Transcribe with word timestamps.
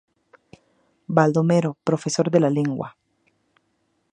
Baldomero 1.17 1.71
profesor 1.87 2.25
de 2.33 2.39
lengua 2.55 2.89